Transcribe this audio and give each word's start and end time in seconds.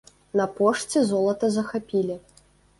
На 0.39 0.47
пошце 0.59 1.05
золата 1.11 1.53
захапілі. 1.59 2.21